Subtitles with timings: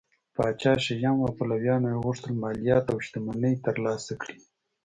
[0.35, 4.39] پاچا شیام او پلویانو یې غوښتل مالیات او شتمنۍ ترلاسه کړي